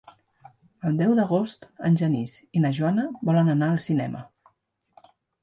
[0.89, 4.25] El deu d'agost en Genís i na Joana volen anar al cinema.